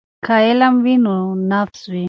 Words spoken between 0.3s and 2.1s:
علم وي نو نفس وي.